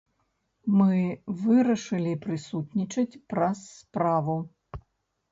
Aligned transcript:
Мы 0.77 0.95
вырашылі 1.41 2.13
прысутнічаць 2.23 3.19
праз 3.33 3.57
справу. 3.81 4.35